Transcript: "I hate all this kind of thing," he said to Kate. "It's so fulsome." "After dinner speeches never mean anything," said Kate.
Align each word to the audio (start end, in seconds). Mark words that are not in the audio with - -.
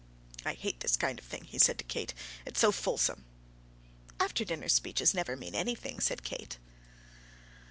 "I 0.43 0.53
hate 0.55 0.77
all 0.77 0.79
this 0.79 0.97
kind 0.97 1.19
of 1.19 1.25
thing," 1.25 1.43
he 1.43 1.59
said 1.59 1.77
to 1.77 1.83
Kate. 1.83 2.15
"It's 2.43 2.59
so 2.59 2.71
fulsome." 2.71 3.23
"After 4.19 4.43
dinner 4.43 4.67
speeches 4.67 5.13
never 5.13 5.35
mean 5.37 5.53
anything," 5.53 5.99
said 5.99 6.23
Kate. 6.23 6.57